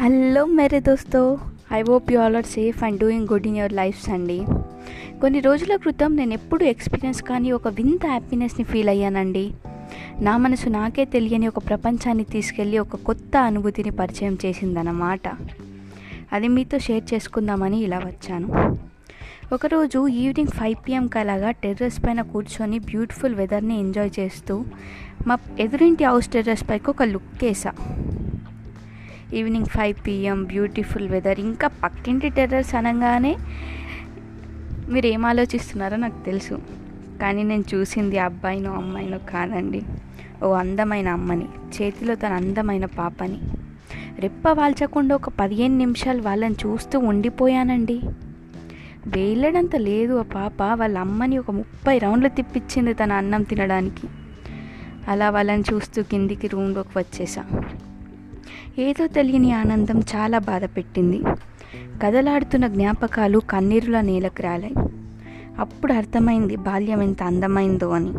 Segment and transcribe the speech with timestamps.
[0.00, 1.38] Hello మేరే దోస్తో
[1.72, 4.42] I hope you all are safe and doing good in your lives అండి
[5.20, 9.52] కొన్ని రోజుల క్రితం నేను ఎప్పుడు ఎక్స్పీరియన్స్ కానీ ఒక వింత హ్యాపీనెస్ని ఫీల్ అయ్యానండి.
[10.20, 15.28] నా మనసు నాకే తెలియని ఒక ప్రపంచాన్ని తీసుకెళ్ళి ఒక కొత్త అనుభూతిని పరిచయం చేసిందన్నమాట.
[16.32, 18.78] అది మీతో షేర్ చేసుకుందామని ఇలా వచ్చాను.
[19.52, 24.64] ఒకరోజు ఈవినింగ్ ఫైవ్ పిఎంకి అలాగా టెర్రస్ పైన కూర్చొని బ్యూటిఫుల్ వెదర్ని ఎంజాయ్ చేస్తూ
[25.26, 27.72] మా ఎదురింటి హౌస్ టెర్రస్ పైకి ఒక లుక్ వేసా
[29.34, 33.36] evening five PM beautiful weather ఇంకా పక్కింటి టెర్రస్ అనగానే
[34.88, 36.58] మీరు ఏం ఆలోచిస్తున్నారో నాకు తెలుసు.
[37.22, 39.82] కానీ నేను చూసింది అబ్బాయినో అమ్మాయినో కాదండి.
[40.44, 43.38] ఓ అందమైన అమ్మని చేతిలో తన అందమైన పాపని.
[44.18, 48.00] రెప్ప వాల్చకుండా ఒక పదిహేను నిమిషాలు వాళ్ళని చూస్తూ ఉండిపోయానండి.
[49.06, 54.08] వేయలేడంత లేదు ఆ పాప వాళ్ళ అమ్మని ఒక ముప్పై రౌండ్లు తిప్పించింది తన అన్నం తినడానికి.
[55.08, 57.44] అలా వాళ్ళని చూస్తూ కిందికి రూమ్లోకి వచ్చేసా.
[58.78, 61.22] ఏదో తెలియని ఆనందం చాలా బాధ పెట్టింది
[62.02, 64.74] కదలాడుతున్న జ్ఞాపకాలు కన్నీరుల నేలకు రాలాయి.
[65.58, 68.12] అప్పుడు అర్థమైంది బాల్యం ఎంత అందమైందో అని.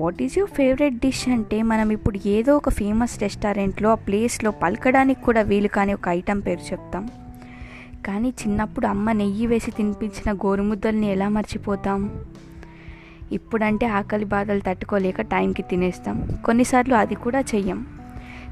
[0.00, 5.22] What is your favourite dish అంటే మనం ఇప్పుడు ఏదో ఒక ఫేమస్ రెస్టారెంట్లో ఆ ప్లేస్లో పలకడానికి
[5.22, 7.08] కూడా వీలు కాని ఒక ఐటెం పేరు చెప్తాం.
[8.06, 12.10] కానీ చిన్నప్పుడు అమ్మ నెయ్యి వేసి తినిపించిన గోరుముద్దల్ని ఎలా మర్చిపోతాం?
[13.32, 16.28] ఇప్పుడంటే ఆకలి బాధలు తట్టుకోలేక టైంకి తినేస్తాం.
[16.44, 17.99] కొన్నిసార్లు అది కూడా చెయ్యం.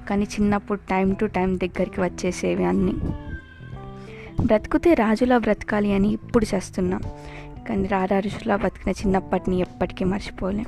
[0.08, 2.94] కానీ చిన్నప్పుడు టైం టు టైం దగ్గరికి వచ్చేసేవి అన్నీ.
[4.46, 7.00] బ్రతికితే రాజులా బ్రతకాలి అని ఇప్పుడు చేస్తున్నాం.
[7.68, 10.66] కానీ రారాజులా బతికిన చిన్నప్పటిని ఎప్పటికీ మర్చిపోలేం.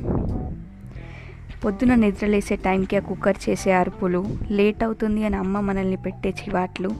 [1.64, 6.90] పొద్దున నిద్రలేసే టైంకి ఆ కుక్కర్ చేసే అరుపులు లేట్ అవుతుంది అని అమ్మ మనల్ని పెట్టే చివాట్లు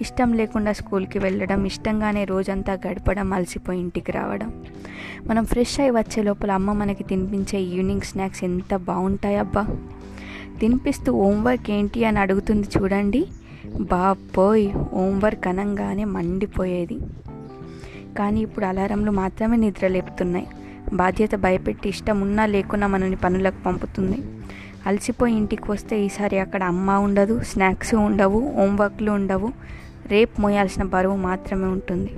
[0.00, 4.64] ఇష్టం లేకుండా స్కూల్కి వెళ్ళడం ఇష్టంగానే రోజంతా గడపడం అలసిపోయి ఇంటికి రావడం.
[5.26, 9.66] మనం ఫ్రెష్ అయి వచ్చే లోపల అమ్మ మనకి తినిపించే ఈవినింగ్ స్నాక్స్ ఎంత బాగుంటాయబ్బా.
[10.60, 13.26] తినిపిస్తూ హోంవర్క్ ఏంటి అని అడుగుతుంది చూడండి.
[13.80, 16.98] బాబోయ్ హోంవర్క్ అనంగానే మండిపోయేది.
[18.18, 20.46] కానీ ఇప్పుడు అలారంలు మాత్రమే నిద్ర లేపుతున్నాయి.
[20.92, 24.22] బాధ్యత భయపెట్టి ఇష్టం ఉన్నా లేకున్నా మనని పనులకు పంపుతుంది.
[24.86, 29.52] అలసిపోయి ఇంటికి వస్తే ఈసారి అక్కడ అమ్మ ఉండదు స్నాక్స్ ఉండవు హోంవర్క్లు ఉండవు.
[30.06, 32.10] రేపు మోయాల్సిన బరువు మాత్రమే ఉంటుంది.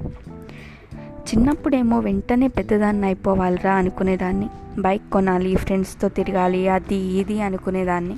[1.23, 4.47] చిన్నప్పుడేమో వెంటనే పెద్దదాన్ని అయిపోవాలిరా అనుకునేదాన్ని.
[4.79, 8.17] బైక్ కొనాలి ఫ్రెండ్స్తో తిరగాలి అది ఇది అనుకునేదాన్ని.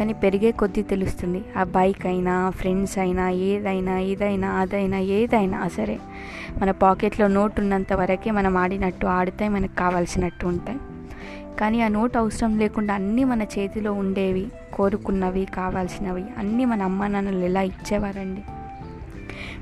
[0.00, 1.44] కానీ పెరిగే కొద్దీ తెలుస్తుంది.
[1.56, 5.98] ఆ బైక్ అయినా ఫ్రెండ్స్ అయినా ఏదైనా ఇదైనా అదైనా ఏదైనా సరే
[6.62, 10.78] మన పాకెట్లో నోట్ ఉన్నంత వరకే మనం ఆడినట్టు ఆడితే మనకు కావాల్సినట్టు ఉంటాయి.
[11.60, 17.44] కానీ ఆ నోట్ అవసరం లేకుండా అన్నీ మన చేతిలో ఉండేవి కోరుకున్నవి కావాల్సినవి అన్నీ మన అమ్మ నాన్నలు
[17.44, 18.40] ఎలా ఇచ్చేవారండి?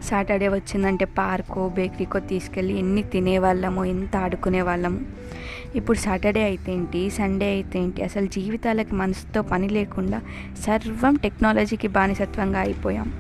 [0.03, 5.01] సాటర్డే వచ్చిందంటే పార్కో బేకరీకో తీసుకెళ్ళి ఎన్ని తినేవాళ్ళము ఎంత ఆడుకునే వాళ్ళము
[5.75, 7.11] ఇప్పుడు సాటర్డే అయితే ఏంటి?
[7.11, 8.03] సండే అయితే ఏంటి?
[8.03, 10.21] అసలు జీవితాలకి మనసుతో పని లేకుండా
[10.67, 13.13] సర్వం టెక్నాలజీకి బానిసత్వంగా అయిపోయాం.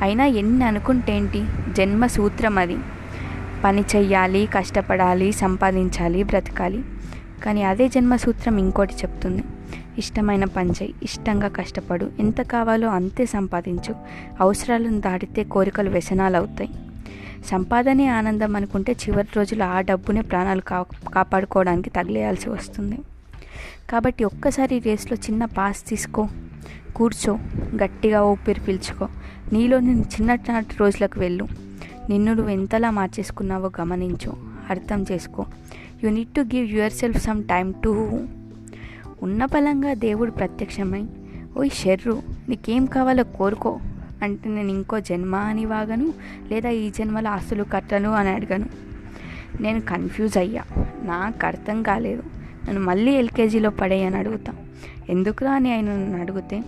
[0.00, 1.44] అయినా ఎన్ని అనుకుంటే ఏంటి?
[1.72, 2.76] జన్మ సూత్రం అది.
[3.64, 6.84] పని చెయ్యాలి కష్టపడాలి సంపాదించాలి బ్రతకాలి.
[7.44, 9.42] కానీ అదే జన్మసూత్రం ఇంకోటి చెప్తుంది.
[9.98, 12.10] ఇష్టమైన పని చేయి ఇష్టంగా కష్టపడు.
[12.18, 13.94] ఎంత కావాలో అంతే సంపాదించు.
[14.40, 16.70] అవసరాలను దాటితే కోరికలు వ్యసనాలు అవుతాయి
[17.46, 20.82] సంపాదనే ఆనందం అనుకుంటే చివరి రోజులు ఆ డబ్బునే ప్రాణాలు కా
[21.14, 22.98] కాపాడుకోవడానికి తగిలేయాల్సి వస్తుంది.
[23.90, 26.28] కాబట్టి ఒక్కసారి రేస్లో చిన్న పాస్ తీసుకో
[26.96, 27.38] కూర్చో
[27.82, 29.08] గట్టిగా ఊపిరి పీల్చుకో.
[29.52, 31.48] నీలో నేను చిన్ననాటి రోజులకు వెళ్ళు.
[32.08, 34.36] నిన్ను నువ్వు ఎంతలా మార్చేసుకున్నావో గమనించు
[34.70, 35.46] అర్థం చేసుకో.
[36.04, 38.20] You need to give yourself some time to
[39.22, 41.06] ఉన్న బలంగా దేవుడు ప్రత్యక్షమై
[41.56, 43.80] ఓయ్ షెర్రు నీకేం కావాలో కోరుకో.
[44.22, 46.14] అంటే నేను ఇంకో జన్మ అని వాగను
[46.50, 48.66] లేదా ఈ జన్మలో ఆస్తులు కట్టను అని అడగను.
[49.60, 50.62] నేను కన్ఫ్యూజ్ అయ్యా.
[51.02, 52.22] నాకు అర్థం కాలేదు.
[52.66, 54.52] నన్ను మళ్ళీ ఎల్కేజీలో పడేయని అడుగుతా.
[55.08, 56.64] ఎందుకురా అని ఆయన నన్ను అడిగితే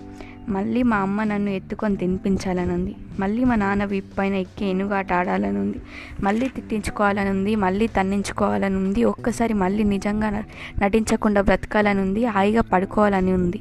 [0.49, 5.59] మళ్ళీ మా అమ్మ నన్ను ఎత్తుకొని తినిపించాలని ఉంది మళ్ళీ మా నాన్న వీపు పైన ఎక్కి ఎనుగాట ఆడాలని
[5.59, 5.81] ఉంది
[6.23, 10.45] మళ్ళీ తిట్టించుకోవాలని ఉంది మళ్ళీ తన్నించుకోవాలని ఉంది ఒక్కసారి మళ్ళీ నిజంగా
[10.79, 13.61] నటించకుండా బ్రతకాలని ఉంది హాయిగా పడుకోవాలని ఉంది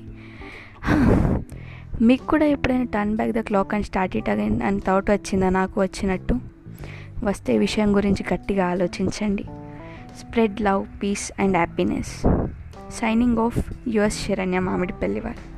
[2.01, 5.50] మీకు కూడా ఎప్పుడైనా turn back the clock and start it again అని థాట్ వచ్చిందా?
[5.50, 6.40] నాకు వచ్చినట్టు.
[7.24, 9.44] వస్తే విషయం గురించి గట్టిగా ఆలోచించండి.
[10.19, 12.28] Spread love peace and happiness
[12.92, 15.49] signing off us Saranya Mamidi పెళ్ళివారు